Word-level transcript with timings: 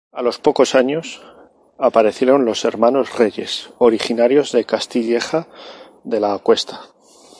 A 0.11 0.23
los 0.23 0.39
pocos 0.39 0.73
años, 0.73 1.21
aparecieron 1.77 2.43
Los 2.43 2.65
hermanos 2.65 3.15
Reyes, 3.19 3.69
originarios 3.77 4.51
de 4.51 4.65
Castilleja 4.65 5.47
de 6.03 6.19
la 6.19 6.39
Cuesta. 6.39 6.81